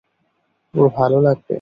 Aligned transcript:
ওর 0.73 0.87
ভালো 0.97 1.17
লাগবে। 1.21 1.49